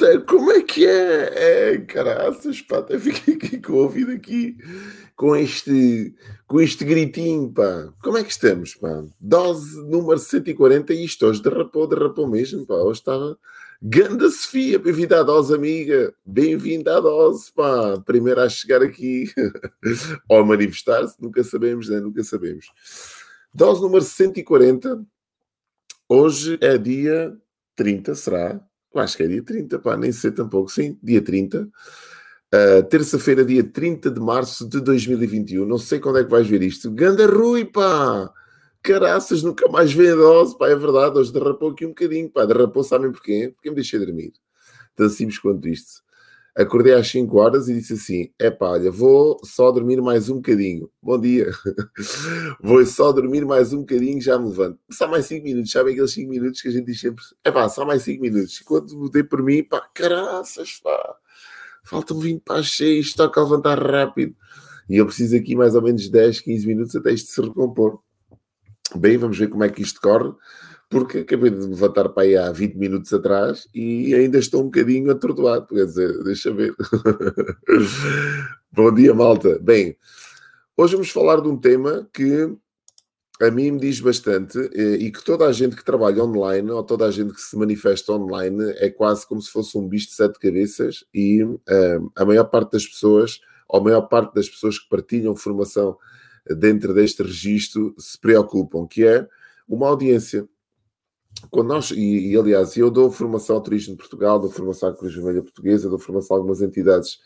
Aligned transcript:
malta, 0.00 0.20
como 0.22 0.50
é 0.50 0.62
que 0.62 0.86
é? 0.86 1.72
É, 1.72 1.78
caraças, 1.78 2.62
pá, 2.62 2.78
até 2.78 2.98
fiquei 2.98 3.34
aqui 3.34 3.60
com 3.60 3.74
o 3.74 3.76
ouvido 3.76 4.12
aqui, 4.12 4.56
com 5.14 5.36
este, 5.36 6.14
com 6.46 6.60
este 6.60 6.84
gritinho, 6.84 7.52
pá. 7.52 7.92
Como 8.02 8.16
é 8.16 8.24
que 8.24 8.30
estamos, 8.30 8.74
pá? 8.74 9.04
Dose 9.20 9.76
número 9.82 10.18
140 10.18 10.94
e 10.94 11.04
isto 11.04 11.26
hoje 11.26 11.42
derrapou, 11.42 11.86
derrapou 11.86 12.26
mesmo, 12.26 12.66
pá. 12.66 12.74
Hoje 12.74 13.00
estava... 13.00 13.38
Ganda 13.82 14.28
Sofia, 14.28 14.78
bem-vinda 14.78 15.20
à 15.20 15.22
dose, 15.22 15.54
amiga. 15.54 16.12
Bem-vinda 16.24 16.98
à 16.98 17.00
dose, 17.00 17.50
pá. 17.50 17.98
Primeira 18.04 18.44
a 18.44 18.48
chegar 18.48 18.82
aqui. 18.82 19.32
Ou 20.28 20.38
a 20.38 20.44
manifestar-se, 20.44 21.16
nunca 21.20 21.42
sabemos, 21.42 21.88
né? 21.88 21.98
Nunca 21.98 22.22
sabemos. 22.22 22.66
Dose 23.54 23.80
número 23.80 24.04
140. 24.04 25.02
Hoje 26.06 26.58
é 26.60 26.76
dia 26.76 27.34
30, 27.74 28.14
será? 28.14 28.69
Acho 28.94 29.16
que 29.16 29.22
é 29.22 29.26
dia 29.26 29.42
30, 29.42 29.78
pá, 29.78 29.96
nem 29.96 30.10
sei 30.12 30.30
tampouco. 30.32 30.70
Sim, 30.70 30.98
dia 31.02 31.22
30. 31.22 31.68
Uh, 32.52 32.82
Terça-feira, 32.88 33.44
dia 33.44 33.62
30 33.62 34.10
de 34.10 34.20
março 34.20 34.68
de 34.68 34.80
2021. 34.80 35.64
Não 35.64 35.78
sei 35.78 36.00
quando 36.00 36.18
é 36.18 36.24
que 36.24 36.30
vais 36.30 36.46
ver 36.46 36.62
isto. 36.62 36.90
Ganda 36.90 37.26
Rui, 37.26 37.64
pá! 37.64 38.32
Caraças, 38.82 39.42
nunca 39.42 39.68
mais 39.68 39.92
vem 39.92 40.10
a 40.10 40.14
dose, 40.14 40.56
pá, 40.58 40.68
é 40.68 40.74
verdade. 40.74 41.18
Hoje 41.18 41.32
derrapou 41.32 41.70
aqui 41.70 41.86
um 41.86 41.90
bocadinho, 41.90 42.28
pá. 42.30 42.44
Derrapou, 42.44 42.82
sabem 42.82 43.12
porquê? 43.12 43.52
Porque 43.54 43.70
me 43.70 43.76
deixei 43.76 43.98
dormir. 44.00 44.32
Tão 44.96 45.08
simples 45.08 45.38
quanto 45.38 45.68
isto. 45.68 46.02
Acordei 46.56 46.94
às 46.94 47.08
5 47.08 47.38
horas 47.38 47.68
e 47.68 47.74
disse 47.74 47.92
assim: 47.92 48.32
é 48.38 48.50
pá, 48.50 48.76
vou 48.90 49.38
só 49.44 49.70
dormir 49.70 50.00
mais 50.02 50.28
um 50.28 50.36
bocadinho. 50.36 50.90
Bom 51.00 51.18
dia. 51.20 51.50
vou 52.60 52.84
só 52.84 53.12
dormir 53.12 53.44
mais 53.44 53.72
um 53.72 53.80
bocadinho 53.80 54.20
já 54.20 54.38
me 54.38 54.48
levanto. 54.48 54.78
Só 54.90 55.06
mais 55.06 55.26
5 55.26 55.44
minutos. 55.44 55.70
Sabem 55.70 55.92
aqueles 55.92 56.12
5 56.12 56.28
minutos 56.28 56.60
que 56.60 56.68
a 56.68 56.72
gente 56.72 56.86
diz 56.86 57.00
sempre: 57.00 57.24
é 57.44 57.52
pá, 57.52 57.68
só 57.68 57.86
mais 57.86 58.02
5 58.02 58.20
minutos. 58.20 58.60
E 58.60 58.64
quando 58.64 59.08
dei 59.10 59.22
por 59.22 59.42
mim, 59.42 59.62
pá, 59.62 59.80
caraças, 59.94 60.80
pá, 60.82 61.16
faltam 61.84 62.18
20 62.18 62.42
para 62.42 62.60
as 62.60 62.76
6, 62.76 63.14
toca 63.14 63.40
a 63.40 63.44
levantar 63.44 63.80
rápido. 63.80 64.34
E 64.88 64.96
eu 64.96 65.06
preciso 65.06 65.36
aqui 65.36 65.54
mais 65.54 65.76
ou 65.76 65.82
menos 65.82 66.08
10, 66.08 66.40
15 66.40 66.66
minutos 66.66 66.96
até 66.96 67.12
isto 67.12 67.30
se 67.30 67.40
recompor. 67.40 68.00
Bem, 68.96 69.16
vamos 69.16 69.38
ver 69.38 69.48
como 69.48 69.62
é 69.62 69.68
que 69.68 69.82
isto 69.82 70.00
corre 70.00 70.32
porque 70.90 71.18
acabei 71.18 71.50
de 71.50 71.68
levantar 71.68 72.08
para 72.08 72.24
aí 72.24 72.36
há 72.36 72.50
20 72.50 72.74
minutos 72.74 73.12
atrás 73.12 73.68
e 73.72 74.12
ainda 74.12 74.38
estou 74.38 74.62
um 74.62 74.64
bocadinho 74.64 75.12
atordoado. 75.12 75.68
Quer 75.68 75.86
dizer, 75.86 76.22
deixa 76.24 76.52
ver. 76.52 76.74
Bom 78.72 78.92
dia, 78.92 79.14
malta. 79.14 79.56
Bem, 79.60 79.96
hoje 80.76 80.94
vamos 80.94 81.10
falar 81.10 81.40
de 81.40 81.48
um 81.48 81.56
tema 81.56 82.08
que 82.12 82.52
a 83.40 83.52
mim 83.52 83.70
me 83.70 83.78
diz 83.78 84.00
bastante 84.00 84.58
eh, 84.74 84.96
e 84.96 85.12
que 85.12 85.22
toda 85.22 85.46
a 85.46 85.52
gente 85.52 85.76
que 85.76 85.84
trabalha 85.84 86.24
online 86.24 86.68
ou 86.72 86.82
toda 86.82 87.06
a 87.06 87.10
gente 87.12 87.32
que 87.34 87.40
se 87.40 87.56
manifesta 87.56 88.12
online 88.12 88.72
é 88.78 88.90
quase 88.90 89.24
como 89.28 89.40
se 89.40 89.50
fosse 89.50 89.78
um 89.78 89.88
bicho 89.88 90.08
de 90.08 90.14
sete 90.14 90.40
cabeças 90.40 91.04
e 91.14 91.44
um, 91.44 91.56
eh, 91.68 92.00
a 92.16 92.24
maior 92.24 92.44
parte 92.44 92.72
das 92.72 92.84
pessoas, 92.84 93.40
ou 93.68 93.78
a 93.78 93.84
maior 93.84 94.02
parte 94.02 94.34
das 94.34 94.48
pessoas 94.48 94.76
que 94.76 94.88
partilham 94.88 95.36
formação 95.36 95.96
dentro 96.58 96.92
deste 96.92 97.22
registro 97.22 97.94
se 97.96 98.18
preocupam, 98.18 98.88
que 98.88 99.04
é 99.04 99.28
uma 99.68 99.86
audiência 99.86 100.48
quando 101.50 101.68
nós, 101.68 101.90
e, 101.90 102.32
e, 102.32 102.36
aliás, 102.36 102.76
eu 102.76 102.90
dou 102.90 103.10
formação 103.10 103.56
ao 103.56 103.62
Turismo 103.62 103.94
de 103.94 103.98
Portugal, 103.98 104.38
dou 104.38 104.50
formação 104.50 104.90
à 104.90 104.96
Cruz 104.96 105.14
Vermelha 105.14 105.42
Portuguesa, 105.42 105.88
dou 105.88 105.98
formação 105.98 106.36
a 106.36 106.40
algumas 106.40 106.60
entidades 106.60 107.18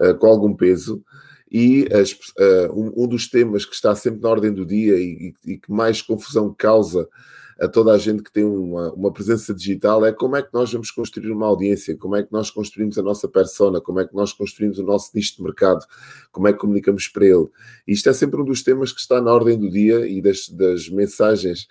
uh, 0.00 0.14
com 0.16 0.26
algum 0.26 0.54
peso, 0.54 1.02
e 1.50 1.88
as, 1.92 2.12
uh, 2.12 2.72
um, 2.72 3.04
um, 3.04 3.08
dos 3.08 3.28
temas 3.28 3.64
que 3.64 3.74
está 3.74 3.94
sempre 3.94 4.20
na 4.22 4.28
ordem 4.28 4.52
do 4.52 4.64
dia 4.64 4.96
e, 4.96 5.34
e, 5.44 5.52
e, 5.52 5.58
que 5.58 5.70
mais 5.70 6.00
confusão 6.00 6.54
causa 6.56 7.08
a 7.60 7.68
toda 7.68 7.92
a 7.92 7.98
gente 7.98 8.22
que 8.22 8.32
tem 8.32 8.44
uma, 8.44 8.90
uma, 8.94 9.12
presença 9.12 9.52
digital 9.52 10.06
é 10.06 10.12
como 10.12 10.34
é 10.34 10.42
que 10.42 10.48
nós 10.54 10.72
vamos 10.72 10.90
construir 10.90 11.30
uma 11.30 11.46
audiência, 11.46 11.94
como 11.94 12.16
é 12.16 12.22
que 12.22 12.32
nós 12.32 12.50
construímos 12.50 12.96
a 12.96 13.02
nossa 13.02 13.28
persona, 13.28 13.82
como 13.82 14.00
é 14.00 14.06
que 14.06 14.14
nós 14.14 14.32
construímos 14.32 14.78
o 14.78 14.82
nosso 14.82 15.10
nicho 15.14 15.36
de 15.36 15.42
mercado, 15.42 15.84
como 16.32 16.48
é 16.48 16.54
que 16.54 16.58
comunicamos 16.58 17.06
para 17.08 17.26
ele. 17.26 17.48
Isto 17.86 18.08
é 18.08 18.12
sempre 18.14 18.40
um 18.40 18.44
dos 18.44 18.62
temas 18.62 18.92
que 18.92 19.00
está 19.00 19.20
na 19.20 19.30
ordem 19.30 19.58
do 19.58 19.68
dia 19.68 20.06
e 20.06 20.22
das, 20.22 20.48
das 20.48 20.88
mensagens 20.88 21.68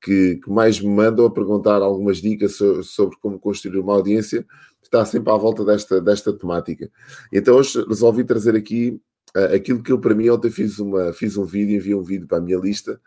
que, 0.00 0.36
que, 0.36 0.50
mais 0.50 0.80
me 0.80 0.88
mandam 0.88 1.26
a 1.26 1.30
perguntar 1.30 1.82
algumas 1.82 2.18
dicas 2.18 2.56
so, 2.56 2.82
sobre 2.82 3.16
como 3.20 3.38
construir 3.38 3.78
uma 3.78 3.94
audiência, 3.94 4.46
está 4.82 5.04
sempre 5.04 5.32
à 5.32 5.36
volta 5.36 5.64
desta, 5.64 6.00
desta 6.00 6.32
temática. 6.32 6.90
Então 7.32 7.56
hoje 7.56 7.84
resolvi 7.86 8.24
trazer 8.24 8.56
aqui 8.56 9.00
uh, 9.36 9.54
aquilo 9.54 9.82
que 9.82 9.92
eu 9.92 9.98
para 9.98 10.14
mim 10.14 10.28
ontem 10.28 10.50
fiz, 10.50 10.78
uma, 10.78 11.12
fiz 11.12 11.36
um 11.36 11.44
vídeo, 11.44 11.76
enviei 11.76 11.94
um 11.94 12.02
vídeo 12.02 12.26
para 12.26 12.38
a 12.38 12.40
minha 12.40 12.58
lista 12.58 13.00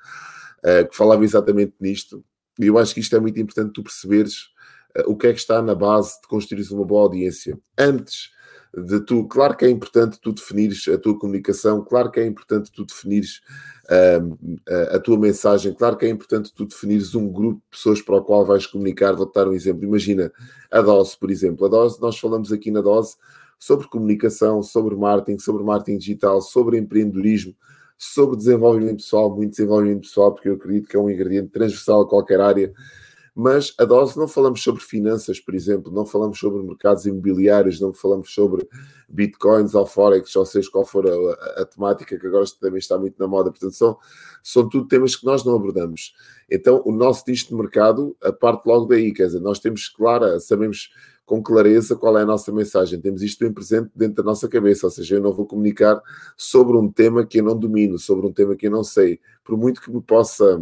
uh, 0.60 0.88
que 0.88 0.96
falava 0.96 1.24
exatamente 1.24 1.74
nisto. 1.80 2.24
E 2.60 2.68
eu 2.68 2.78
acho 2.78 2.94
que 2.94 3.00
isto 3.00 3.16
é 3.16 3.20
muito 3.20 3.40
importante 3.40 3.74
tu 3.74 3.84
perceberes 3.84 4.36
uh, 4.98 5.10
o 5.10 5.18
que 5.18 5.28
é 5.28 5.34
que 5.34 5.40
está 5.40 5.62
na 5.62 5.76
base 5.76 6.22
de 6.22 6.28
construir 6.28 6.66
uma 6.72 6.86
boa 6.86 7.04
audiência. 7.04 7.60
Antes 7.78 8.30
de 8.76 9.00
tu, 9.02 9.28
claro 9.28 9.56
que 9.56 9.66
é 9.66 9.70
importante 9.70 10.20
tu 10.20 10.34
definires 10.34 10.88
a 10.88 10.98
tua 10.98 11.18
comunicação, 11.18 11.84
claro 11.84 12.10
que 12.10 12.20
é 12.20 12.26
importante 12.26 12.72
tu 12.72 12.84
definires 12.84 13.42
uh, 13.86 14.96
a 14.96 15.00
tua 15.00 15.18
mensagem, 15.18 15.74
claro 15.74 15.96
que 15.96 16.06
é 16.06 16.10
importante 16.10 16.52
tu 16.52 16.66
definires 16.66 17.14
um 17.14 17.32
grupo 17.32 17.58
de 17.58 17.78
pessoas 17.78 18.02
para 18.02 18.16
o 18.16 18.24
qual 18.24 18.44
vais 18.44 18.66
comunicar. 18.66 19.14
Vou-te 19.14 19.34
dar 19.34 19.48
um 19.48 19.54
exemplo. 19.54 19.84
Imagina 19.84 20.32
a 20.72 20.82
dose, 20.82 21.16
por 21.18 21.30
exemplo. 21.30 21.66
A 21.68 21.70
dose, 21.70 22.02
nós 22.02 22.18
falamos 22.18 22.52
aqui 22.52 22.72
na 22.72 22.82
dose 22.82 23.16
sobre 23.60 23.88
comunicação, 23.88 24.64
sobre 24.64 24.96
marketing, 24.96 25.38
sobre 25.38 25.64
marketing 25.64 26.00
digital, 26.00 26.42
sobre 26.42 26.78
empreendedorismo, 26.78 27.56
sobre 27.96 28.38
desenvolvimento 28.38 28.98
pessoal, 28.98 29.34
muito 29.34 29.52
desenvolvimento 29.52 30.02
pessoal, 30.02 30.34
porque 30.34 30.50
eu 30.50 30.56
acredito 30.56 30.90
que 30.90 30.98
é 30.98 31.00
um 31.00 31.10
ingrediente 31.10 31.50
transversal 31.50 32.02
a 32.02 32.10
qualquer 32.10 32.42
área 32.42 32.74
mas 33.36 33.74
a 33.80 33.86
dose 33.86 34.18
não 34.18 34.28
falamos 34.28 34.62
sobre 34.62 34.84
finanças, 34.84 35.40
por 35.40 35.56
exemplo, 35.56 35.92
não 35.92 36.06
falamos 36.06 36.38
sobre 36.38 36.62
mercados 36.62 37.06
imobiliários, 37.06 37.80
não 37.80 37.92
falamos 37.92 38.32
sobre 38.32 38.68
bitcoins 39.10 39.74
ou 39.74 39.88
forex, 39.88 40.36
ou 40.36 40.46
seja, 40.46 40.70
qual 40.72 40.86
for 40.86 41.08
a, 41.08 41.14
a, 41.14 41.62
a, 41.62 41.66
temática 41.66 42.18
que 42.18 42.28
agora 42.28 42.46
também 42.62 42.78
está 42.78 42.98
muito 42.98 43.16
na 43.20 43.28
moda. 43.28 43.50
Portanto, 43.50 43.74
são, 43.74 43.98
são 44.44 44.70
tudo 44.70 44.88
temas 44.88 45.16
que 45.16 45.26
nós 45.26 45.44
não 45.44 45.56
abordamos. 45.56 46.14
Então, 46.50 46.84
o 46.86 46.92
nosso 46.92 47.24
nicho 47.28 47.48
de 47.48 47.56
mercado, 47.56 48.16
a 48.22 48.32
parte 48.32 48.68
logo 48.68 48.86
daí, 48.86 49.12
quer 49.12 49.26
dizer, 49.26 49.40
nós 49.40 49.60
temos 49.60 49.90
clara, 49.90 50.40
sabemos 50.40 50.92
com 51.26 51.42
clareza 51.42 51.96
qual 51.96 52.18
é 52.18 52.22
a 52.22 52.26
nossa 52.26 52.52
mensagem, 52.52 53.00
temos 53.00 53.24
isto 53.24 53.40
bem 53.40 53.52
presente 53.52 53.90
dentro 53.96 54.16
da 54.16 54.24
nossa 54.24 54.48
cabeça, 54.48 54.86
ou 54.86 54.92
seja, 54.92 55.16
eu 55.16 55.22
não 55.22 55.32
vou 55.32 55.48
comunicar 55.48 56.02
sobre 56.36 56.78
um 56.78 56.92
tema 56.92 57.26
que 57.26 57.40
eu 57.40 57.44
não 57.44 57.58
domino, 57.58 57.98
sobre 57.98 58.28
um 58.28 58.34
tema 58.34 58.56
que 58.56 58.68
eu 58.68 58.72
não 58.72 58.84
sei, 58.84 59.20
por 59.44 59.58
muito 59.58 59.82
que 59.82 59.92
me 59.92 60.02
possa 60.02 60.62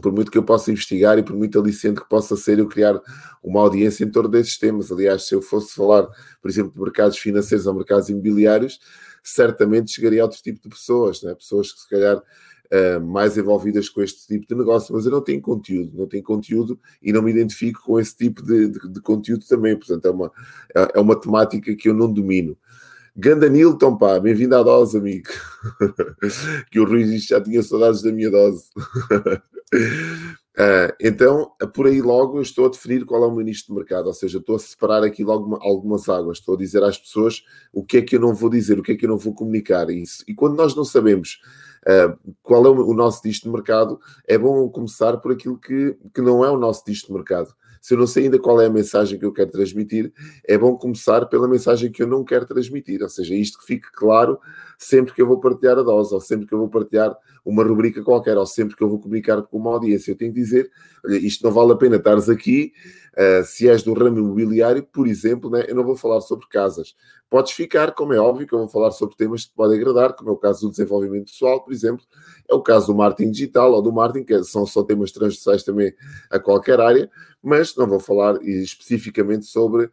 por 0.00 0.12
muito 0.12 0.30
que 0.30 0.38
eu 0.38 0.42
possa 0.42 0.70
investigar 0.70 1.18
e 1.18 1.22
por 1.22 1.36
muito 1.36 1.58
aliciente 1.58 2.00
que 2.00 2.08
possa 2.08 2.36
ser 2.36 2.58
eu 2.58 2.66
criar 2.66 3.00
uma 3.42 3.60
audiência 3.60 4.04
em 4.04 4.10
torno 4.10 4.28
desses 4.28 4.58
temas. 4.58 4.90
Aliás, 4.90 5.26
se 5.28 5.34
eu 5.34 5.42
fosse 5.42 5.74
falar, 5.74 6.08
por 6.40 6.50
exemplo, 6.50 6.72
de 6.72 6.80
mercados 6.80 7.18
financeiros 7.18 7.66
ou 7.66 7.74
mercados 7.74 8.08
imobiliários, 8.08 8.80
certamente 9.22 9.92
chegaria 9.92 10.22
a 10.22 10.24
outro 10.24 10.42
tipo 10.42 10.60
de 10.62 10.68
pessoas, 10.68 11.22
né? 11.22 11.34
pessoas 11.34 11.72
que 11.72 11.80
se 11.80 11.88
calhar 11.88 12.16
uh, 12.18 13.00
mais 13.00 13.38
envolvidas 13.38 13.88
com 13.88 14.02
este 14.02 14.26
tipo 14.26 14.46
de 14.46 14.54
negócio, 14.54 14.94
mas 14.94 15.06
eu 15.06 15.12
não 15.12 15.22
tenho 15.22 15.40
conteúdo, 15.40 15.96
não 15.96 16.06
tenho 16.06 16.22
conteúdo 16.22 16.78
e 17.02 17.12
não 17.12 17.22
me 17.22 17.30
identifico 17.30 17.82
com 17.82 17.98
esse 17.98 18.16
tipo 18.16 18.42
de, 18.42 18.68
de, 18.68 18.88
de 18.88 19.00
conteúdo 19.00 19.44
também, 19.46 19.76
portanto 19.76 20.04
é 20.06 20.10
uma, 20.10 20.32
é, 20.74 20.98
é 20.98 21.00
uma 21.00 21.18
temática 21.18 21.74
que 21.74 21.88
eu 21.88 21.94
não 21.94 22.12
domino. 22.12 22.56
Ganda 23.16 23.48
Nilton, 23.48 23.96
pá, 23.96 24.18
bem-vindo 24.18 24.56
à 24.56 24.62
dose, 24.62 24.98
amigo. 24.98 25.28
que 26.68 26.80
o 26.80 26.84
Rui 26.84 27.16
já 27.18 27.40
tinha 27.40 27.62
saudades 27.62 28.02
da 28.02 28.10
minha 28.10 28.28
dose. 28.28 28.64
Uh, 29.74 30.92
então, 31.00 31.50
por 31.74 31.86
aí 31.86 32.00
logo 32.00 32.38
eu 32.38 32.42
estou 32.42 32.66
a 32.66 32.68
definir 32.68 33.04
qual 33.04 33.24
é 33.24 33.26
o 33.26 33.34
meu 33.34 33.44
nicho 33.44 33.66
de 33.66 33.72
mercado, 33.72 34.06
ou 34.06 34.14
seja, 34.14 34.38
estou 34.38 34.56
a 34.56 34.58
separar 34.58 35.02
aqui 35.02 35.24
logo 35.24 35.56
algumas 35.60 36.08
águas, 36.08 36.38
estou 36.38 36.54
a 36.54 36.58
dizer 36.58 36.82
às 36.82 36.98
pessoas 36.98 37.42
o 37.72 37.84
que 37.84 37.98
é 37.98 38.02
que 38.02 38.16
eu 38.16 38.20
não 38.20 38.34
vou 38.34 38.48
dizer, 38.48 38.78
o 38.78 38.82
que 38.82 38.92
é 38.92 38.96
que 38.96 39.04
eu 39.04 39.10
não 39.10 39.18
vou 39.18 39.34
comunicar. 39.34 39.90
E, 39.90 40.04
e 40.28 40.34
quando 40.34 40.56
nós 40.56 40.74
não 40.74 40.84
sabemos 40.84 41.40
uh, 41.86 42.34
qual 42.42 42.64
é 42.66 42.68
o, 42.68 42.88
o, 42.88 42.94
nosso 42.94 43.20
nicho 43.24 43.42
de 43.42 43.50
mercado, 43.50 43.98
é 44.26 44.38
bom 44.38 44.68
começar 44.68 45.16
por 45.18 45.32
aquilo 45.32 45.58
que, 45.58 45.96
que 46.14 46.20
não 46.20 46.44
é 46.44 46.50
o 46.50 46.58
nosso 46.58 46.82
nicho 46.86 47.06
de 47.06 47.12
mercado 47.12 47.54
se 47.84 47.92
eu 47.92 47.98
não 47.98 48.06
sei 48.06 48.24
ainda 48.24 48.38
qual 48.38 48.62
é 48.62 48.64
a 48.64 48.70
mensagem 48.70 49.18
que 49.18 49.26
eu 49.26 49.32
quero 49.32 49.50
transmitir, 49.50 50.10
é 50.48 50.56
bom 50.56 50.74
começar 50.74 51.26
pela 51.26 51.46
mensagem 51.46 51.92
que 51.92 52.02
eu 52.02 52.06
não 52.06 52.24
quero 52.24 52.46
transmitir. 52.46 53.02
Ou 53.02 53.10
seja, 53.10 53.34
isto 53.34 53.58
que 53.58 53.66
fique 53.66 53.92
claro 53.92 54.40
sempre 54.78 55.12
que 55.12 55.20
eu 55.20 55.26
vou 55.26 55.38
partilhar 55.38 55.78
a 55.78 55.82
dose, 55.82 56.14
ou 56.14 56.18
sempre 56.18 56.46
que 56.46 56.54
eu 56.54 56.58
vou 56.60 56.70
partilhar 56.70 57.14
uma 57.44 57.62
rubrica 57.62 58.02
qualquer, 58.02 58.38
ou 58.38 58.46
sempre 58.46 58.74
que 58.74 58.82
eu 58.82 58.88
vou 58.88 58.98
comunicar 58.98 59.42
com 59.42 59.58
uma 59.58 59.72
audiência. 59.72 60.12
Eu 60.12 60.16
tenho 60.16 60.32
que 60.32 60.40
dizer, 60.40 60.70
olha, 61.04 61.16
isto 61.16 61.44
não 61.44 61.52
vale 61.52 61.72
a 61.72 61.76
pena 61.76 61.96
estares 61.96 62.28
aqui, 62.28 62.72
uh, 63.12 63.44
se 63.44 63.68
és 63.68 63.82
do 63.82 63.92
ramo 63.92 64.18
imobiliário, 64.18 64.82
por 64.82 65.06
exemplo, 65.06 65.50
né, 65.50 65.64
eu 65.68 65.74
não 65.74 65.84
vou 65.84 65.96
falar 65.96 66.20
sobre 66.22 66.46
casas. 66.48 66.94
Podes 67.28 67.52
ficar, 67.52 67.92
como 67.92 68.14
é 68.14 68.18
óbvio, 68.18 68.46
que 68.46 68.54
eu 68.54 68.60
vou 68.60 68.68
falar 68.68 68.92
sobre 68.92 69.16
temas 69.16 69.44
que 69.44 69.50
te 69.50 69.54
podem 69.54 69.78
agradar, 69.78 70.14
como 70.14 70.30
é 70.30 70.32
o 70.32 70.36
caso 70.36 70.62
do 70.62 70.70
desenvolvimento 70.70 71.30
pessoal, 71.30 71.62
por 71.62 71.72
exemplo, 71.72 72.04
é 72.48 72.54
o 72.54 72.62
caso 72.62 72.86
do 72.86 72.94
marketing 72.94 73.30
digital 73.30 73.72
ou 73.72 73.82
do 73.82 73.92
marketing, 73.92 74.24
que 74.24 74.44
são 74.44 74.64
só 74.64 74.82
temas 74.82 75.12
transversais 75.12 75.62
também 75.62 75.92
a 76.30 76.38
qualquer 76.38 76.80
área, 76.80 77.10
mas 77.42 77.76
não 77.76 77.86
vou 77.86 78.00
falar 78.00 78.40
especificamente 78.42 79.44
sobre 79.44 79.90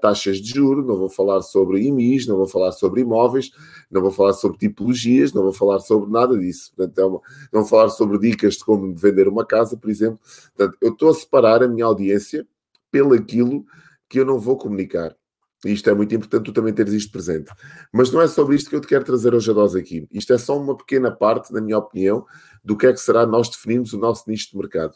taxas 0.00 0.38
de 0.38 0.50
juros, 0.50 0.86
não 0.86 0.96
vou 0.96 1.08
falar 1.08 1.42
sobre 1.42 1.80
IMIs, 1.86 2.26
não 2.26 2.36
vou 2.36 2.46
falar 2.46 2.72
sobre 2.72 3.02
imóveis, 3.02 3.50
não 3.90 4.00
vou 4.00 4.10
falar 4.10 4.32
sobre 4.32 4.58
tipologias, 4.58 5.32
não 5.32 5.42
vou 5.42 5.52
falar 5.52 5.80
sobre 5.80 6.10
nada 6.10 6.38
disso. 6.38 6.72
Portanto, 6.74 6.98
é 6.98 7.04
uma, 7.04 7.20
não 7.52 7.60
vou 7.60 7.68
falar 7.68 7.88
sobre 7.90 8.18
dicas 8.18 8.54
de 8.54 8.64
como 8.64 8.94
vender 8.94 9.28
uma 9.28 9.44
casa, 9.44 9.76
por 9.76 9.90
exemplo. 9.90 10.18
Portanto, 10.56 10.78
eu 10.80 10.92
estou 10.92 11.10
a 11.10 11.14
separar 11.14 11.62
a 11.62 11.68
minha 11.68 11.84
audiência 11.84 12.46
pelo 12.90 13.14
aquilo 13.14 13.64
que 14.08 14.20
eu 14.20 14.24
não 14.24 14.38
vou 14.38 14.56
comunicar. 14.56 15.14
E 15.64 15.72
isto 15.72 15.90
é 15.90 15.94
muito 15.94 16.14
importante 16.14 16.44
tu 16.44 16.52
também 16.52 16.72
teres 16.72 16.92
isto 16.92 17.10
presente. 17.10 17.50
Mas 17.92 18.12
não 18.12 18.20
é 18.20 18.28
sobre 18.28 18.54
isto 18.54 18.70
que 18.70 18.76
eu 18.76 18.80
te 18.80 18.86
quero 18.86 19.04
trazer 19.04 19.34
hoje 19.34 19.50
a 19.50 19.54
dose 19.54 19.78
aqui. 19.78 20.06
Isto 20.12 20.32
é 20.32 20.38
só 20.38 20.56
uma 20.56 20.76
pequena 20.76 21.10
parte, 21.10 21.52
na 21.52 21.60
minha 21.60 21.78
opinião, 21.78 22.24
do 22.62 22.76
que 22.76 22.86
é 22.86 22.92
que 22.92 23.00
será 23.00 23.26
nós 23.26 23.48
definirmos 23.48 23.92
o 23.92 23.98
nosso 23.98 24.24
nicho 24.28 24.50
de 24.52 24.56
mercado. 24.56 24.94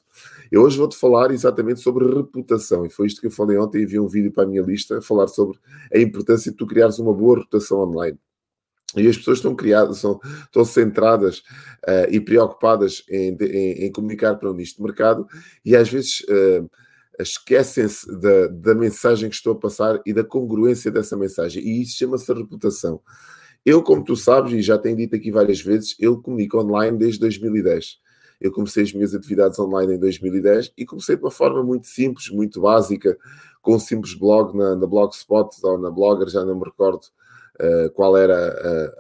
Eu 0.53 0.63
hoje 0.63 0.79
vou-te 0.79 0.97
falar 0.97 1.33
exatamente 1.33 1.81
sobre 1.81 2.07
reputação. 2.07 2.87
E 2.87 2.91
foi 2.91 3.09
isto 3.09 3.21
que 3.21 3.27
eu 3.27 3.31
falei 3.31 3.59
ontem 3.59 3.83
e 3.83 3.87
vi 3.87 3.99
um 3.99 4.07
vídeo 4.07 4.31
para 4.31 4.45
a 4.45 4.47
minha 4.47 4.63
lista 4.63 5.03
falar 5.03 5.27
sobre 5.27 5.59
a 5.93 5.99
importância 5.99 6.53
de 6.53 6.57
tu 6.57 6.67
criares 6.67 6.99
uma 6.99 7.13
boa 7.13 7.39
reputação 7.39 7.81
online. 7.81 8.19
E 8.97 9.09
as 9.09 9.17
pessoas 9.17 9.39
estão 9.39 9.55
criadas, 9.55 9.99
são, 9.99 10.21
estão 10.45 10.65
centradas 10.65 11.39
uh, 11.39 12.11
e 12.11 12.21
preocupadas 12.21 13.03
em, 13.09 13.37
em, 13.41 13.87
em, 13.87 13.93
comunicar 13.93 14.37
para 14.37 14.51
o 14.51 14.55
nicho 14.55 14.77
de 14.77 14.83
mercado 14.83 15.27
e 15.65 15.75
às 15.75 15.89
vezes 15.89 16.21
uh, 16.29 16.71
esquecem-se 17.19 18.07
da, 18.21 18.47
da 18.49 18.75
mensagem 18.75 19.29
que 19.29 19.35
estou 19.35 19.53
a 19.53 19.59
passar 19.59 20.01
e 20.07 20.13
da 20.13 20.25
congruência 20.25 20.91
dessa 20.91 21.17
mensagem. 21.17 21.63
E 21.63 21.83
isso 21.83 21.97
chama-se 21.97 22.33
reputação. 22.33 23.01
Eu, 23.65 23.83
como 23.83 24.03
tu 24.03 24.17
sabes, 24.17 24.53
e 24.53 24.63
já 24.63 24.77
tenho 24.77 24.97
dito 24.97 25.15
aqui 25.15 25.31
várias 25.31 25.61
vezes, 25.61 25.95
eu 25.99 26.21
comunico 26.21 26.59
online 26.59 26.99
desde 26.99 27.21
2010. 27.21 27.99
Eu 28.41 28.51
comecei 28.51 28.83
as 28.83 28.93
minhas 28.93 29.15
atividades 29.15 29.59
online 29.59 29.95
em 29.95 29.99
2010 29.99 30.73
e 30.77 30.85
comecei 30.85 31.17
de 31.17 31.23
uma 31.23 31.31
forma 31.31 31.63
muito 31.63 31.87
simples, 31.87 32.29
muito 32.29 32.61
básica, 32.61 33.17
com 33.61 33.77
um 33.77 33.79
simples 33.79 34.15
blog 34.15 34.57
na, 34.57 34.75
na 34.75 34.87
Blogspot 34.87 35.55
ou 35.63 35.79
na 35.79 35.91
Blogger, 35.91 36.29
já 36.29 36.45
não 36.45 36.59
me 36.59 36.65
recordo 36.65 37.07
uh, 37.61 37.91
qual 37.93 38.17
era 38.17 38.35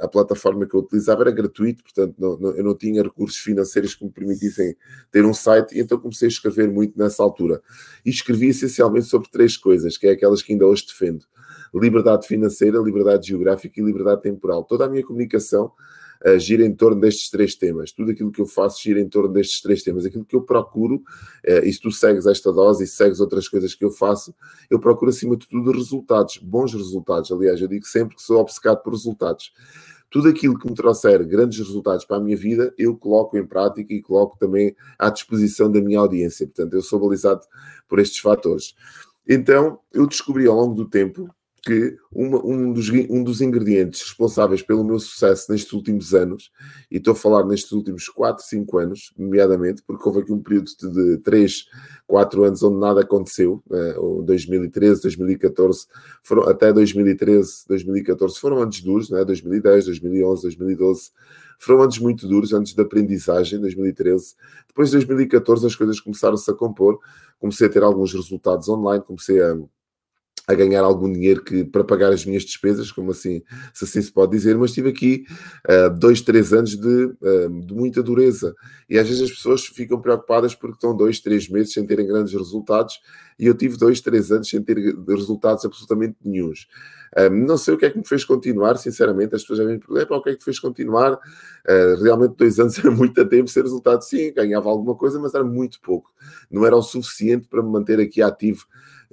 a, 0.00 0.04
a, 0.04 0.08
plataforma 0.08 0.66
que 0.66 0.74
eu 0.74 0.80
utilizava, 0.80 1.22
era 1.22 1.30
gratuito, 1.30 1.82
portanto 1.82 2.14
não, 2.18 2.36
não, 2.38 2.50
eu 2.50 2.64
não 2.64 2.74
tinha 2.76 3.02
recursos 3.02 3.38
financeiros 3.38 3.94
que 3.94 4.04
me 4.04 4.10
permitissem 4.10 4.76
ter 5.10 5.24
um 5.24 5.34
site, 5.34 5.76
e 5.76 5.80
então 5.80 5.98
comecei 5.98 6.26
a 6.26 6.30
escrever 6.30 6.70
muito 6.70 6.98
nessa 6.98 7.22
altura. 7.22 7.62
E 8.04 8.10
escrevi 8.10 8.48
essencialmente 8.48 9.06
sobre 9.06 9.30
três 9.30 9.56
coisas, 9.56 9.96
que 9.96 10.06
é 10.06 10.10
aquelas 10.10 10.42
que 10.42 10.52
ainda 10.52 10.66
hoje 10.66 10.86
defendo. 10.86 11.24
Liberdade 11.74 12.26
financeira, 12.26 12.78
liberdade 12.78 13.28
geográfica 13.28 13.80
e 13.80 13.84
liberdade 13.84 14.22
temporal. 14.22 14.64
Toda 14.64 14.84
a 14.84 14.88
minha 14.88 15.04
comunicação 15.04 15.72
uh, 16.26 16.38
gira 16.38 16.64
em 16.64 16.74
torno 16.74 17.00
destes 17.00 17.30
três 17.30 17.54
temas. 17.54 17.92
Tudo 17.92 18.10
aquilo 18.10 18.30
que 18.30 18.40
eu 18.40 18.46
faço 18.46 18.82
gira 18.82 19.00
em 19.00 19.08
torno 19.08 19.32
destes 19.32 19.60
três 19.60 19.82
temas. 19.82 20.04
Aquilo 20.04 20.24
que 20.24 20.36
eu 20.36 20.42
procuro, 20.42 20.96
uh, 20.96 21.64
e 21.64 21.72
se 21.72 21.80
tu 21.80 21.90
segues 21.90 22.26
esta 22.26 22.52
dose 22.52 22.84
e 22.84 22.86
segues 22.86 23.20
outras 23.20 23.48
coisas 23.48 23.74
que 23.74 23.84
eu 23.84 23.90
faço, 23.90 24.34
eu 24.70 24.78
procuro 24.78 25.10
acima 25.10 25.36
de 25.36 25.46
tudo 25.46 25.70
resultados, 25.72 26.38
bons 26.38 26.72
resultados. 26.72 27.30
Aliás, 27.30 27.60
eu 27.60 27.68
digo 27.68 27.86
sempre 27.86 28.16
que 28.16 28.22
sou 28.22 28.38
obcecado 28.40 28.82
por 28.82 28.92
resultados 28.92 29.52
tudo 30.12 30.28
aquilo 30.28 30.58
que 30.58 30.68
me 30.68 30.74
trouxer 30.74 31.26
grandes 31.26 31.58
resultados 31.58 32.04
para 32.04 32.18
a 32.18 32.20
minha 32.20 32.36
vida, 32.36 32.72
eu 32.76 32.94
coloco 32.94 33.36
em 33.38 33.46
prática 33.46 33.94
e 33.94 34.02
coloco 34.02 34.36
também 34.38 34.76
à 34.98 35.08
disposição 35.08 35.72
da 35.72 35.80
minha 35.80 35.98
audiência. 35.98 36.46
Portanto, 36.46 36.74
eu 36.74 36.82
sou 36.82 37.00
balizado 37.00 37.40
por 37.88 37.98
estes 37.98 38.18
fatores. 38.18 38.74
Então, 39.26 39.80
eu 39.90 40.06
descobri 40.06 40.46
ao 40.46 40.54
longo 40.54 40.74
do 40.74 40.86
tempo 40.86 41.34
que 41.64 41.96
uma, 42.10 42.44
um, 42.44 42.72
dos, 42.72 42.90
um 43.08 43.22
dos 43.22 43.40
ingredientes 43.40 44.02
responsáveis 44.02 44.62
pelo 44.62 44.82
meu 44.82 44.98
sucesso 44.98 45.50
nestes 45.50 45.72
últimos 45.72 46.12
anos, 46.12 46.50
e 46.90 46.96
estou 46.96 47.12
a 47.12 47.16
falar 47.16 47.46
nestes 47.46 47.70
últimos 47.70 48.08
4, 48.08 48.44
5 48.44 48.78
anos, 48.78 49.12
nomeadamente, 49.16 49.82
porque 49.86 50.02
houve 50.08 50.20
aqui 50.20 50.32
um 50.32 50.42
período 50.42 50.66
de 50.66 51.18
3, 51.18 51.66
4 52.06 52.44
anos 52.44 52.62
onde 52.64 52.80
nada 52.80 53.02
aconteceu, 53.02 53.62
eh, 53.70 53.94
2013, 54.24 55.02
2014, 55.02 55.86
foram, 56.22 56.48
até 56.48 56.72
2013, 56.72 57.64
2014 57.68 58.40
foram 58.40 58.58
anos 58.58 58.80
duros, 58.80 59.08
né? 59.08 59.24
2010, 59.24 59.86
2011, 59.86 60.42
2012, 60.42 61.10
foram 61.58 61.82
anos 61.82 61.98
muito 62.00 62.26
duros, 62.26 62.52
anos 62.52 62.74
de 62.74 62.82
aprendizagem, 62.82 63.60
2013. 63.60 64.34
Depois 64.66 64.88
de 64.88 64.96
2014 64.96 65.64
as 65.64 65.76
coisas 65.76 66.00
começaram-se 66.00 66.50
a 66.50 66.54
compor, 66.54 66.98
comecei 67.38 67.68
a 67.68 67.70
ter 67.70 67.84
alguns 67.84 68.12
resultados 68.12 68.68
online, 68.68 69.04
comecei 69.04 69.40
a 69.40 69.56
a 70.46 70.54
ganhar 70.54 70.82
algum 70.82 71.10
dinheiro 71.12 71.42
que, 71.42 71.64
para 71.64 71.84
pagar 71.84 72.12
as 72.12 72.24
minhas 72.24 72.42
despesas, 72.42 72.90
como 72.90 73.12
assim, 73.12 73.42
se 73.72 73.84
assim 73.84 74.02
se 74.02 74.12
pode 74.12 74.32
dizer, 74.32 74.56
mas 74.56 74.72
tive 74.72 74.88
aqui 74.88 75.24
uh, 75.68 75.96
dois, 75.96 76.20
três 76.20 76.52
anos 76.52 76.76
de, 76.76 77.04
uh, 77.04 77.64
de, 77.64 77.72
muita 77.72 78.02
dureza. 78.02 78.54
E 78.90 78.98
às 78.98 79.08
vezes 79.08 79.22
as 79.22 79.30
pessoas 79.30 79.64
ficam 79.64 80.00
preocupadas 80.00 80.54
porque 80.54 80.74
estão 80.74 80.96
dois, 80.96 81.20
três 81.20 81.48
meses 81.48 81.72
sem 81.72 81.86
terem 81.86 82.06
grandes 82.06 82.32
resultados, 82.32 83.00
e 83.38 83.46
eu 83.46 83.54
tive 83.54 83.76
dois, 83.76 84.00
três 84.00 84.32
anos 84.32 84.48
sem 84.48 84.60
ter 84.60 84.76
resultados 85.08 85.64
absolutamente 85.64 86.16
nenhums. 86.24 86.66
Um, 87.16 87.44
não 87.46 87.58
sei 87.58 87.74
o 87.74 87.78
que 87.78 87.84
é 87.84 87.90
que 87.90 87.98
me 87.98 88.06
fez 88.06 88.24
continuar, 88.24 88.76
sinceramente. 88.78 89.34
As 89.34 89.42
pessoas 89.42 89.58
já 89.58 89.64
me 89.66 89.78
perguntam: 89.78 90.16
o 90.16 90.22
que 90.22 90.30
é 90.30 90.32
que 90.32 90.38
te 90.38 90.44
fez 90.44 90.58
continuar? 90.58 91.18
Realmente, 92.02 92.36
dois 92.36 92.58
anos 92.60 92.78
é 92.82 92.88
muito 92.88 93.24
tempo 93.28 93.48
sem 93.48 93.62
resultado. 93.62 94.02
Sim, 94.02 94.32
ganhava 94.32 94.70
alguma 94.70 94.94
coisa, 94.94 95.18
mas 95.20 95.34
era 95.34 95.44
muito 95.44 95.78
pouco. 95.80 96.10
Não 96.50 96.64
era 96.64 96.74
o 96.74 96.82
suficiente 96.82 97.46
para 97.48 97.62
me 97.62 97.70
manter 97.70 98.00
aqui 98.00 98.22
ativo 98.22 98.66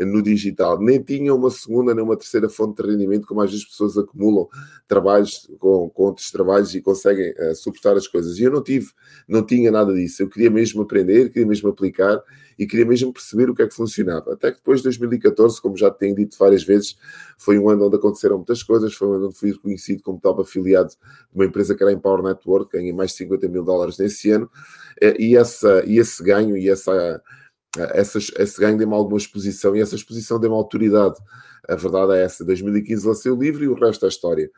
no 0.05 0.21
digital. 0.21 0.79
Nem 0.79 1.01
tinha 1.01 1.33
uma 1.33 1.49
segunda 1.49 1.93
nem 1.93 2.03
uma 2.03 2.17
terceira 2.17 2.49
fonte 2.49 2.81
de 2.81 2.89
rendimento, 2.89 3.27
como 3.27 3.41
às 3.41 3.49
vezes 3.49 3.65
as 3.65 3.71
pessoas 3.71 3.97
acumulam 3.97 4.47
trabalhos 4.87 5.49
com, 5.59 5.89
com 5.89 6.03
outros 6.03 6.31
trabalhos 6.31 6.73
e 6.73 6.81
conseguem 6.81 7.31
uh, 7.31 7.55
suportar 7.55 7.95
as 7.95 8.07
coisas. 8.07 8.37
E 8.39 8.43
eu 8.43 8.51
não 8.51 8.63
tive, 8.63 8.87
não 9.27 9.45
tinha 9.45 9.71
nada 9.71 9.93
disso. 9.93 10.23
Eu 10.23 10.29
queria 10.29 10.49
mesmo 10.49 10.81
aprender, 10.81 11.29
queria 11.29 11.47
mesmo 11.47 11.69
aplicar 11.69 12.21
e 12.57 12.67
queria 12.67 12.85
mesmo 12.85 13.13
perceber 13.13 13.49
o 13.49 13.55
que 13.55 13.61
é 13.61 13.67
que 13.67 13.73
funcionava. 13.73 14.33
Até 14.33 14.51
que 14.51 14.57
depois 14.57 14.79
de 14.79 14.83
2014, 14.83 15.61
como 15.61 15.77
já 15.77 15.89
tenho 15.89 16.13
dito 16.13 16.37
várias 16.37 16.63
vezes, 16.63 16.97
foi 17.37 17.57
um 17.57 17.69
ano 17.69 17.87
onde 17.87 17.95
aconteceram 17.95 18.35
muitas 18.35 18.61
coisas, 18.61 18.93
foi 18.93 19.07
um 19.07 19.13
ano 19.13 19.27
onde 19.27 19.35
fui 19.35 19.51
reconhecido 19.51 20.03
como 20.03 20.19
top 20.19 20.41
afiliado 20.41 20.89
de 20.89 20.97
uma 21.33 21.45
empresa 21.45 21.73
que 21.73 21.81
era 21.81 21.93
Empower 21.93 22.21
Network, 22.21 22.77
ganhei 22.77 22.91
mais 22.91 23.11
de 23.11 23.17
50 23.17 23.47
mil 23.47 23.63
dólares 23.63 23.97
nesse 23.97 24.29
ano, 24.31 24.49
eh, 25.01 25.15
e, 25.17 25.37
essa, 25.37 25.83
e 25.85 25.97
esse 25.99 26.21
ganho 26.21 26.57
e 26.57 26.69
essa 26.69 27.21
essas, 27.77 28.31
esse 28.37 28.59
ganho 28.59 28.77
deu-me 28.77 28.93
alguma 28.93 29.17
exposição 29.17 29.75
e 29.75 29.81
essa 29.81 29.95
exposição 29.95 30.39
deu-me 30.39 30.55
autoridade. 30.55 31.19
A 31.67 31.75
verdade 31.75 32.13
é 32.13 32.23
essa. 32.23 32.43
2015 32.43 33.07
lancei 33.07 33.31
o 33.31 33.35
livro 33.35 33.63
e 33.63 33.67
o 33.67 33.75
resto 33.75 34.05
é 34.05 34.09
história. 34.09 34.49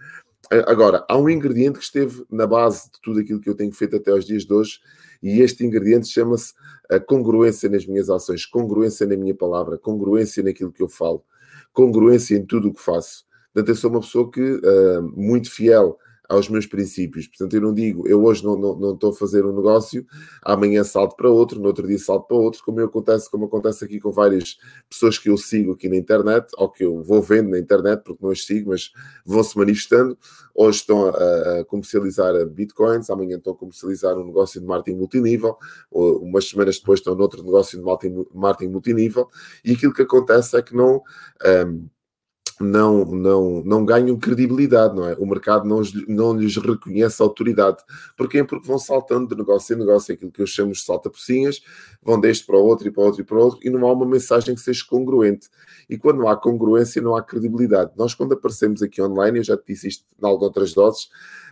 Agora, 0.68 1.06
há 1.08 1.18
um 1.18 1.30
ingrediente 1.30 1.80
que 1.80 1.86
esteve 1.86 2.25
na 2.30 2.46
base 2.46 2.86
de 2.91 3.01
tudo 3.01 3.20
aquilo 3.20 3.39
que 3.39 3.50
eu 3.50 3.56
tenho 3.56 3.72
feito 3.74 3.96
até 3.96 4.12
aos 4.12 4.25
dias 4.25 4.44
de 4.44 4.53
hoje, 4.53 4.80
e 5.24 5.39
este 5.39 5.65
ingrediente 5.65 6.08
chama-se 6.08 6.53
a 6.89 7.00
congruência 7.00 7.70
nas 7.70 7.86
minhas 7.86 8.10
ações, 8.10 8.46
congruência 8.46 9.06
na 9.06 9.15
minha 9.15 9.36
palavra, 9.36 9.77
congruência 9.77 10.44
naquilo 10.44 10.72
que 10.72 10.84
eu 10.84 10.89
falo, 10.89 11.24
congruência 11.72 12.36
em 12.36 12.46
tudo 12.46 12.70
o 12.70 12.74
que 12.74 12.82
faço. 12.82 13.24
Portanto, 13.53 13.70
eu 13.70 13.75
sou 13.75 13.91
uma 13.91 14.01
pessoa 14.01 14.30
que, 14.30 14.41
uh, 14.41 15.01
muito 15.15 15.50
fiel 15.50 15.98
aos 16.31 16.47
meus 16.47 16.65
princípios. 16.65 17.27
Portanto, 17.27 17.53
eu 17.53 17.61
não 17.61 17.73
digo, 17.73 18.07
eu 18.07 18.23
hoje 18.23 18.43
não, 18.43 18.55
não, 18.55 18.73
não 18.73 18.93
estou 18.93 19.11
a 19.11 19.13
fazer 19.13 19.45
um 19.45 19.53
negócio, 19.53 20.05
amanhã 20.41 20.81
salto 20.81 21.15
para 21.17 21.29
outro, 21.29 21.59
no 21.59 21.67
outro 21.67 21.85
dia 21.85 22.00
salto 22.00 22.27
para 22.27 22.38
outro, 22.38 22.63
como 22.63 22.79
acontece, 22.79 23.29
como 23.29 23.45
acontece 23.45 23.83
aqui 23.83 24.00
com 24.00 24.11
várias 24.11 24.57
pessoas 24.89 25.17
que 25.17 25.29
eu 25.29 25.38
sigo 25.38 25.73
aqui 25.73 25.89
na 25.89 25.97
internet, 25.97 26.47
ou 26.57 26.69
que 26.69 26.85
eu 26.85 27.03
vou 27.03 27.21
vendo 27.21 27.50
na 27.50 27.59
internet, 27.59 28.01
porque 28.03 28.23
não 28.23 28.31
as 28.31 28.45
sigo, 28.45 28.69
mas 28.69 28.91
vão 29.25 29.43
se 29.43 29.57
manifestando. 29.57 30.17
Hoje 30.55 30.79
estão 30.79 31.09
a, 31.09 31.59
a 31.59 31.65
comercializar 31.65 32.33
bitcoins, 32.45 33.09
amanhã 33.09 33.35
estão 33.35 33.51
a 33.51 33.55
comercializar 33.55 34.17
um 34.17 34.25
negócio 34.25 34.61
de 34.61 34.65
marketing 34.65 34.97
multinível, 34.97 35.57
umas 35.91 36.47
semanas 36.47 36.79
depois 36.79 37.01
estão 37.01 37.13
noutro 37.13 37.43
negócio 37.43 37.77
de 37.77 37.83
marketing 38.33 38.71
multinível, 38.71 39.27
e 39.65 39.73
aquilo 39.73 39.93
que 39.93 40.03
acontece 40.03 40.55
é 40.55 40.61
que 40.61 40.73
não. 40.73 41.01
Um, 41.67 41.89
não, 42.62 43.06
não, 43.06 43.63
não 43.63 43.86
ganham 43.86 44.18
credibilidade, 44.18 44.96
não 44.96 45.08
é? 45.08 45.13
O 45.15 45.25
mercado 45.25 45.68
não, 45.68 45.82
não 46.08 46.34
lhes 46.38 46.56
reconhece 46.58 47.22
autoridade. 47.22 47.77
Porquê? 48.18 48.44
Porque 48.44 48.68
vão 48.68 48.77
saltando 48.77 49.27
de 49.27 49.36
negócio 49.36 49.75
em 49.75 49.80
negócio, 49.80 50.13
aquilo 50.13 50.32
que 50.32 50.41
eu 50.41 50.48
chamo 50.48 50.72
de 50.72 50.80
salta-pocinhas, 50.80 51.62
vão 52.01 52.20
deste 52.20 52.46
para 52.46 52.58
o 52.58 52.63
outro 52.63 52.88
e 52.88 52.91
para 52.91 53.01
o 53.01 53.06
outro 53.06 53.22
e 53.22 53.24
para 53.24 53.38
o 53.38 53.41
outro, 53.41 53.60
e 53.63 53.70
não 53.70 53.88
há 53.88 53.94
uma 53.94 54.06
mensagem 54.06 54.56
que 54.56 54.62
seja 54.62 54.86
congruente. 54.88 55.50
E 55.89 55.98
quando 55.98 56.20
não 56.20 56.27
há 56.27 56.38
congruência, 56.38 57.01
não 57.01 57.15
há 57.15 57.24
credibilidade. 57.24 57.91
Nós, 57.98 58.13
quando 58.13 58.34
aparecemos 58.34 58.82
aqui 58.82 59.01
online, 59.01 59.39
eu 59.39 59.44
já 59.44 59.58
te 59.58 59.63
disse 59.68 59.88
isto 59.88 60.06
em 60.22 60.25
outras 60.25 60.74
doses, 60.74 61.06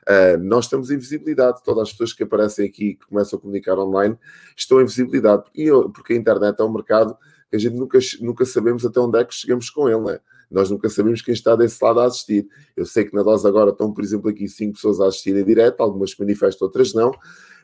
uh, 0.08 0.38
nós 0.42 0.66
estamos 0.66 0.92
em 0.92 0.98
visibilidade. 0.98 1.64
Todas 1.64 1.84
as 1.84 1.92
pessoas 1.92 2.14
que 2.14 2.24
aparecem 2.24 2.66
aqui, 2.66 2.96
que 2.96 3.06
começam 3.08 3.38
a 3.38 3.42
comunicar 3.42 3.78
online, 3.78 4.18
estão 4.56 4.80
em 4.82 4.86
visibilidade. 4.86 5.44
E 5.54 5.64
eu, 5.64 5.90
porque 5.90 6.14
a 6.14 6.16
internet 6.16 6.60
é 6.60 6.64
um 6.64 6.72
mercado 6.72 7.18
que 7.50 7.56
a 7.56 7.60
gente 7.60 7.76
nunca, 7.76 8.00
nunca 8.22 8.46
sabemos 8.46 8.86
até 8.86 9.00
onde 9.00 9.20
é 9.20 9.26
que 9.26 9.34
chegamos 9.34 9.70
com 9.70 9.90
ele, 9.90 10.00
não 10.00 10.10
é? 10.12 10.22
Nós 10.50 10.70
nunca 10.70 10.90
sabemos 10.90 11.22
quem 11.22 11.34
está 11.34 11.56
desse 11.56 11.84
lado 11.84 12.00
a 12.00 12.06
assistir. 12.06 12.48
Eu 12.76 12.86
sei 12.86 13.06
que 13.06 13.14
na 13.14 13.24
dose 13.24 13.48
agora 13.48 13.72
estão, 13.72 13.94
por 13.94 14.04
exemplo, 14.04 14.30
aqui 14.30 14.48
cinco 14.48 14.74
pessoas 14.74 15.00
a 15.00 15.08
assistir 15.08 15.36
em 15.36 15.44
direto, 15.44 15.82
algumas 15.82 16.12
se 16.12 16.20
manifestam, 16.20 16.68
outras 16.68 16.94
não. 16.94 17.12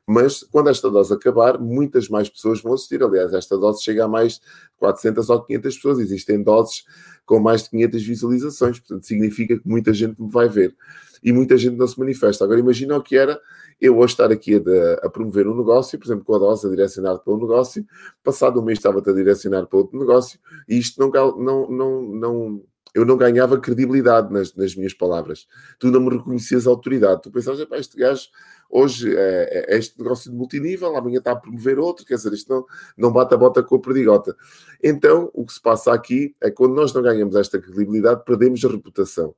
Mas 0.08 0.44
quando 0.44 0.70
esta 0.70 0.90
dose 0.90 1.12
acabar, 1.12 1.60
muitas 1.60 2.08
mais 2.10 2.30
pessoas 2.30 2.62
vão 2.62 2.74
assistir. 2.74 3.02
Aliás, 3.02 3.34
esta 3.34 3.58
dose 3.58 3.84
chega 3.84 4.06
a 4.06 4.08
mais 4.08 4.34
de 4.34 4.42
400 4.78 5.30
ou 5.30 5.42
500 5.44 5.76
pessoas. 5.76 6.00
Existem 6.00 6.44
doses 6.44 6.84
com 7.26 7.40
mais 7.40 7.64
de 7.64 7.72
500 7.72 8.04
visualizações, 8.04 8.80
portanto, 8.80 9.04
significa 9.04 9.58
que 9.58 9.68
muita 9.68 9.92
gente 9.92 10.22
me 10.22 10.30
vai 10.30 10.48
ver 10.48 10.76
e 11.24 11.34
muita 11.34 11.58
gente 11.58 11.76
não 11.76 11.88
se 11.88 11.98
manifesta. 11.98 12.44
Agora, 12.44 12.60
imagina 12.60 12.96
o 12.96 13.02
que 13.02 13.18
era 13.18 13.42
eu 13.82 13.98
hoje 13.98 14.14
estar 14.14 14.32
aqui 14.32 14.56
a, 14.56 15.06
a 15.08 15.10
promover 15.10 15.48
um 15.48 15.58
negócio, 15.58 15.98
por 15.98 16.06
exemplo, 16.06 16.24
com 16.24 16.36
a 16.36 16.40
dose 16.40 16.68
a 16.68 16.70
direcionar 16.70 17.18
para 17.18 17.34
um 17.34 17.40
negócio, 17.40 17.86
passado 18.24 18.62
um 18.62 18.64
mês 18.64 18.78
estava-te 18.78 19.10
a 19.10 19.14
direcionar 19.14 19.66
para 19.66 19.80
outro 19.80 20.00
negócio, 20.00 20.40
e 20.70 20.78
isto 20.78 21.00
não, 21.00 21.10
não, 21.38 21.70
não, 21.70 22.02
não 22.02 22.64
eu 22.96 23.06
não 23.06 23.18
ganhava 23.18 23.60
credibilidade 23.60 24.32
nas, 24.32 24.56
nas 24.56 24.74
minhas 24.74 24.94
palavras. 24.94 25.46
Tu 25.78 25.92
não 25.92 26.00
me 26.00 26.10
reconhecias 26.10 26.66
autoridade. 26.66 27.24
Tu 27.24 27.30
pensavas, 27.30 27.68
este 27.74 27.98
gajo 27.98 28.30
hoje 28.70 29.14
é, 29.14 29.66
é, 29.68 29.78
este 29.78 30.00
negócio 30.00 30.32
de 30.32 30.38
multinível, 30.38 30.96
amanhã 30.96 31.18
está 31.18 31.34
a 31.34 31.36
promover 31.36 31.78
outro, 31.78 32.06
quer 32.06 32.16
dizer, 32.16 32.32
isto 32.32 32.50
não, 32.50 32.66
não 32.98 33.12
bate 33.12 33.34
a 33.34 33.38
bota 33.38 33.62
com 33.62 33.76
a 33.76 33.80
perdigota. 33.80 34.34
Então, 34.82 35.30
o 35.34 35.46
que 35.46 35.52
se 35.52 35.62
passa 35.62 35.94
aqui 35.94 36.34
é 36.42 36.50
que 36.50 36.56
quando 36.56 36.74
nós 36.74 36.94
não 36.94 37.02
ganhamos 37.02 37.36
esta 37.36 37.60
credibilidade, 37.60 38.24
perdemos 38.24 38.64
a 38.64 38.70
reputação. 38.70 39.36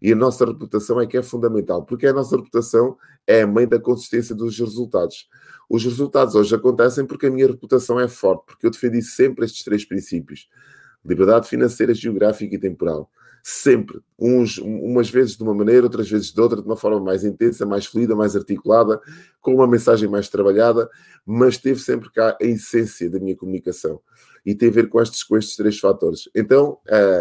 E 0.00 0.12
a 0.12 0.16
nossa 0.16 0.46
reputação 0.46 0.98
é 0.98 1.06
que 1.06 1.18
é 1.18 1.22
fundamental, 1.22 1.84
porque 1.84 2.06
a 2.06 2.12
nossa 2.14 2.34
reputação 2.34 2.96
é 3.26 3.42
a 3.42 3.46
mãe 3.46 3.68
da 3.68 3.78
consistência 3.78 4.34
dos 4.34 4.58
resultados. 4.58 5.28
Os 5.68 5.84
resultados 5.84 6.34
hoje 6.34 6.54
acontecem 6.54 7.04
porque 7.04 7.26
a 7.26 7.30
minha 7.30 7.46
reputação 7.46 8.00
é 8.00 8.08
forte, 8.08 8.44
porque 8.46 8.66
eu 8.66 8.70
defendi 8.70 9.02
sempre 9.02 9.44
estes 9.44 9.64
três 9.64 9.84
princípios: 9.84 10.48
liberdade 11.08 11.48
financeira, 11.48 11.94
geográfica 11.94 12.54
e 12.54 12.58
temporal. 12.58 13.10
Sempre. 13.42 14.00
Uns, 14.18 14.58
umas 14.58 15.08
vezes 15.08 15.36
de 15.36 15.42
uma 15.44 15.54
maneira, 15.54 15.84
outras 15.84 16.10
vezes 16.10 16.32
de 16.32 16.40
outra, 16.40 16.60
de 16.60 16.66
uma 16.66 16.76
forma 16.76 16.98
mais 16.98 17.24
intensa, 17.24 17.64
mais 17.64 17.86
fluida, 17.86 18.16
mais 18.16 18.34
articulada, 18.34 19.00
com 19.40 19.54
uma 19.54 19.68
mensagem 19.68 20.08
mais 20.08 20.28
trabalhada, 20.28 20.90
mas 21.24 21.56
teve 21.56 21.80
sempre 21.80 22.10
cá 22.10 22.36
a 22.42 22.44
essência 22.44 23.08
da 23.08 23.20
minha 23.20 23.36
comunicação. 23.36 24.00
E 24.44 24.52
tem 24.52 24.68
a 24.68 24.72
ver 24.72 24.88
com 24.88 25.00
estes, 25.00 25.22
com 25.22 25.36
estes 25.36 25.54
três 25.54 25.78
fatores. 25.78 26.28
Então, 26.34 26.78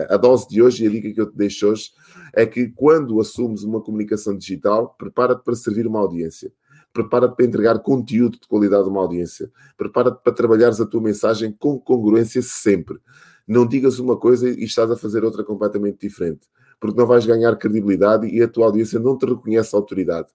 a, 0.09 0.17
dose 0.17 0.47
de 0.47 0.63
hoje 0.63 0.83
e 0.83 0.87
a 0.87 0.89
dica 0.89 1.13
que 1.13 1.21
eu 1.21 1.29
te 1.29 1.37
deixo 1.37 1.67
hoje 1.67 1.91
é 2.33 2.43
que 2.45 2.69
quando 2.69 3.19
assumes 3.19 3.61
uma 3.61 3.79
comunicação 3.79 4.35
digital, 4.35 4.95
prepara-te 4.97 5.43
para 5.43 5.55
servir 5.55 5.85
uma 5.85 5.99
audiência 5.99 6.51
prepara-te 6.95 7.35
para 7.35 7.45
entregar 7.45 7.79
conteúdo 7.79 8.39
de 8.39 8.47
qualidade 8.47 8.83
a 8.83 8.87
uma 8.87 9.01
audiência, 9.01 9.51
prepara-te 9.77 10.23
para 10.23 10.31
trabalhares 10.31 10.79
a 10.79 10.85
tua 10.85 11.01
mensagem 11.01 11.51
com 11.51 11.77
congruência 11.77 12.41
sempre. 12.41 12.97
Não 13.47 13.67
digas 13.67 13.99
uma 13.99 14.17
coisa 14.17 14.49
e 14.49 14.63
estás 14.63 14.89
a 14.89 14.97
fazer 14.97 15.23
outra 15.23 15.43
completamente 15.43 15.99
diferente, 15.99 16.47
porque 16.79 16.97
não 16.97 17.05
vais 17.05 17.25
ganhar 17.25 17.55
credibilidade 17.57 18.27
e 18.27 18.41
a 18.41 18.47
tua 18.47 18.65
audiência 18.65 18.99
não 18.99 19.17
te 19.17 19.25
reconhece 19.25 19.75
autoridade. 19.75 20.27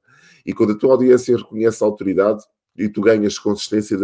E 0.44 0.52
quando 0.52 0.72
a 0.72 0.78
tua 0.78 0.92
audiência 0.92 1.36
reconhece 1.36 1.82
autoridade, 1.82 2.44
e 2.76 2.88
tu 2.88 3.00
ganhas 3.00 3.38
consistência 3.38 3.98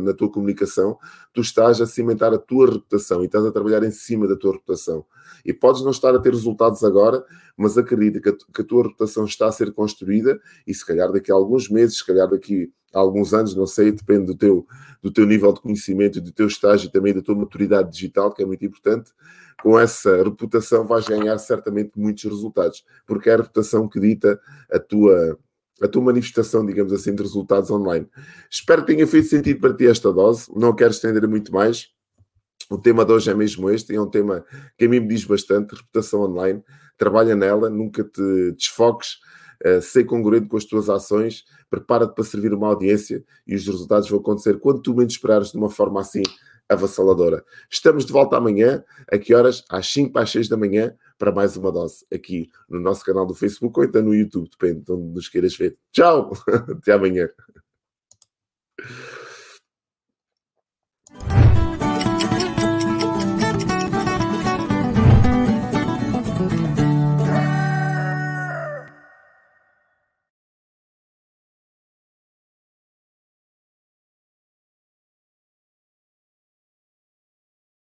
na 0.00 0.12
tua 0.12 0.30
comunicação, 0.30 0.98
tu 1.32 1.40
estás 1.40 1.80
a 1.80 1.86
cimentar 1.86 2.32
a 2.32 2.38
tua 2.38 2.72
reputação 2.72 3.22
e 3.22 3.26
estás 3.26 3.44
a 3.44 3.52
trabalhar 3.52 3.84
em 3.84 3.90
cima 3.90 4.26
da 4.26 4.36
tua 4.36 4.52
reputação. 4.52 5.04
E 5.44 5.52
podes 5.52 5.82
não 5.82 5.90
estar 5.90 6.14
a 6.14 6.18
ter 6.18 6.32
resultados 6.32 6.82
agora, 6.82 7.24
mas 7.56 7.78
acredita 7.78 8.20
que 8.20 8.28
a, 8.30 8.32
que 8.32 8.62
a 8.62 8.64
tua 8.64 8.84
reputação 8.84 9.24
está 9.24 9.46
a 9.46 9.52
ser 9.52 9.72
construída 9.72 10.40
e 10.66 10.74
se 10.74 10.84
calhar 10.84 11.12
daqui 11.12 11.30
a 11.30 11.34
alguns 11.34 11.68
meses, 11.68 11.98
se 11.98 12.06
calhar 12.06 12.28
daqui 12.28 12.72
a 12.96 13.00
alguns 13.00 13.34
anos, 13.34 13.54
não 13.54 13.66
sei, 13.66 13.92
depende 13.92 14.26
do 14.26 14.34
teu, 14.34 14.66
do 15.02 15.10
teu 15.10 15.26
nível 15.26 15.52
de 15.52 15.60
conhecimento, 15.60 16.20
do 16.20 16.32
teu 16.32 16.46
estágio 16.46 16.88
e 16.88 16.90
também 16.90 17.12
da 17.12 17.20
tua 17.20 17.34
maturidade 17.34 17.92
digital, 17.92 18.32
que 18.32 18.42
é 18.42 18.46
muito 18.46 18.64
importante. 18.64 19.12
Com 19.62 19.78
essa 19.78 20.22
reputação 20.22 20.86
vais 20.86 21.06
ganhar 21.06 21.36
certamente 21.38 21.92
muitos 21.96 22.24
resultados, 22.24 22.84
porque 23.06 23.28
é 23.28 23.34
a 23.34 23.36
reputação 23.36 23.86
que 23.86 24.00
dita 24.00 24.40
a 24.72 24.78
tua, 24.78 25.38
a 25.82 25.88
tua 25.88 26.02
manifestação, 26.02 26.64
digamos 26.64 26.92
assim, 26.92 27.14
de 27.14 27.22
resultados 27.22 27.70
online. 27.70 28.08
Espero 28.50 28.84
que 28.84 28.94
tenha 28.94 29.06
feito 29.06 29.28
sentido 29.28 29.60
para 29.60 29.74
ti 29.74 29.86
esta 29.86 30.10
dose. 30.10 30.46
Não 30.56 30.74
quero 30.74 30.90
estender 30.90 31.28
muito 31.28 31.52
mais. 31.52 31.88
O 32.70 32.78
tema 32.78 33.04
de 33.04 33.12
hoje 33.12 33.30
é 33.30 33.34
mesmo 33.34 33.70
este, 33.70 33.94
é 33.94 34.00
um 34.00 34.08
tema 34.08 34.44
que 34.76 34.86
a 34.86 34.88
mim 34.88 35.00
me 35.00 35.08
diz 35.08 35.24
bastante, 35.24 35.74
reputação 35.74 36.22
online. 36.22 36.62
Trabalha 36.96 37.36
nela, 37.36 37.68
nunca 37.68 38.02
te 38.02 38.52
desfoques, 38.52 39.18
sei 39.82 40.04
congruente 40.04 40.48
com 40.48 40.56
as 40.56 40.64
tuas 40.64 40.88
ações, 40.88 41.44
prepara-te 41.70 42.14
para 42.14 42.24
servir 42.24 42.52
uma 42.52 42.68
audiência 42.68 43.24
e 43.46 43.54
os 43.54 43.66
resultados 43.66 44.08
vão 44.08 44.20
acontecer 44.20 44.58
quando 44.58 44.80
tu 44.80 44.94
menos 44.94 45.14
esperares 45.14 45.50
de 45.52 45.58
uma 45.58 45.70
forma 45.70 46.00
assim 46.00 46.22
avassaladora. 46.68 47.44
Estamos 47.70 48.04
de 48.04 48.12
volta 48.12 48.36
amanhã, 48.36 48.84
a 49.10 49.18
que 49.18 49.34
horas? 49.34 49.64
Às 49.70 49.86
5 49.92 50.12
para 50.12 50.22
as 50.22 50.30
6 50.30 50.48
da 50.48 50.56
manhã, 50.56 50.94
para 51.18 51.32
mais 51.32 51.56
uma 51.56 51.70
dose 51.70 52.04
aqui 52.12 52.50
no 52.68 52.80
nosso 52.80 53.04
canal 53.04 53.24
do 53.24 53.34
Facebook 53.34 53.78
ou 53.78 53.84
então 53.84 54.02
no 54.02 54.14
YouTube, 54.14 54.48
depende 54.50 54.84
de 54.84 54.92
onde 54.92 55.14
nos 55.14 55.28
queiras 55.28 55.56
ver. 55.56 55.76
Tchau! 55.92 56.32
Até 56.68 56.92
amanhã. 56.92 57.28